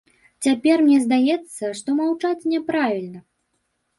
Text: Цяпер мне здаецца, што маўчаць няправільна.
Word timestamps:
Цяпер 0.45 0.77
мне 0.85 0.95
здаецца, 1.03 1.69
што 1.81 1.95
маўчаць 1.99 2.49
няправільна. 2.53 3.19